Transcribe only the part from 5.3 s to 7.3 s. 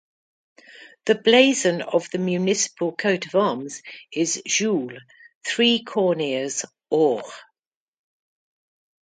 three Corn Ears Or.